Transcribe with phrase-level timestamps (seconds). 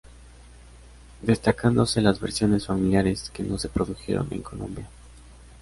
[1.21, 4.89] Destacándose las versiones familiares, que no se produjeron en Colombia.